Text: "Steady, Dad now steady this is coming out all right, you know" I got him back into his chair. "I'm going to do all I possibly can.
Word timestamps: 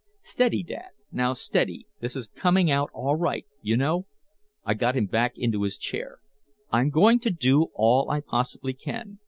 "Steady, 0.23 0.63
Dad 0.63 0.93
now 1.11 1.33
steady 1.33 1.85
this 1.99 2.15
is 2.15 2.27
coming 2.27 2.71
out 2.71 2.89
all 2.91 3.15
right, 3.15 3.45
you 3.61 3.77
know" 3.77 4.07
I 4.65 4.73
got 4.73 4.95
him 4.95 5.05
back 5.05 5.33
into 5.35 5.61
his 5.61 5.77
chair. 5.77 6.21
"I'm 6.71 6.89
going 6.89 7.19
to 7.19 7.29
do 7.29 7.67
all 7.75 8.09
I 8.09 8.21
possibly 8.21 8.73
can. 8.73 9.19